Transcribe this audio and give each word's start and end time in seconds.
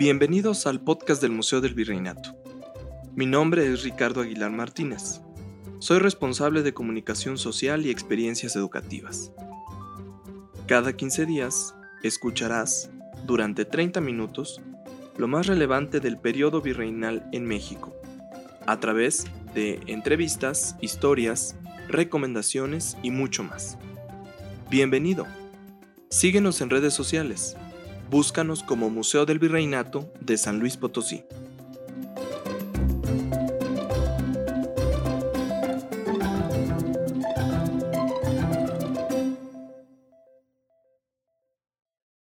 Bienvenidos 0.00 0.66
al 0.66 0.80
podcast 0.80 1.20
del 1.20 1.32
Museo 1.32 1.60
del 1.60 1.74
Virreinato. 1.74 2.34
Mi 3.14 3.26
nombre 3.26 3.70
es 3.70 3.82
Ricardo 3.82 4.22
Aguilar 4.22 4.50
Martínez. 4.50 5.20
Soy 5.78 5.98
responsable 5.98 6.62
de 6.62 6.72
comunicación 6.72 7.36
social 7.36 7.84
y 7.84 7.90
experiencias 7.90 8.56
educativas. 8.56 9.30
Cada 10.66 10.94
15 10.94 11.26
días 11.26 11.74
escucharás, 12.02 12.88
durante 13.26 13.66
30 13.66 14.00
minutos, 14.00 14.62
lo 15.18 15.28
más 15.28 15.46
relevante 15.46 16.00
del 16.00 16.16
periodo 16.16 16.62
virreinal 16.62 17.28
en 17.32 17.44
México, 17.44 17.94
a 18.66 18.80
través 18.80 19.26
de 19.54 19.80
entrevistas, 19.86 20.76
historias, 20.80 21.56
recomendaciones 21.88 22.96
y 23.02 23.10
mucho 23.10 23.44
más. 23.44 23.76
Bienvenido. 24.70 25.26
Síguenos 26.08 26.62
en 26.62 26.70
redes 26.70 26.94
sociales. 26.94 27.54
Búscanos 28.10 28.64
como 28.64 28.90
Museo 28.90 29.24
del 29.24 29.38
Virreinato 29.38 30.10
de 30.20 30.36
San 30.36 30.58
Luis 30.58 30.76
Potosí. 30.76 31.22